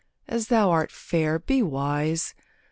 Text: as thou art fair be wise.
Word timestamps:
as 0.27 0.47
thou 0.47 0.71
art 0.71 0.91
fair 0.91 1.37
be 1.37 1.61
wise. 1.61 2.33